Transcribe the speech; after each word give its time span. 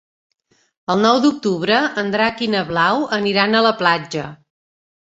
El 0.93 1.03
nou 1.07 1.19
d'octubre 1.25 1.83
en 2.05 2.11
Drac 2.17 2.43
i 2.49 2.49
na 2.57 2.65
Blau 2.73 3.07
aniran 3.23 3.55
a 3.55 3.65
la 3.71 3.77
platja. 3.85 4.29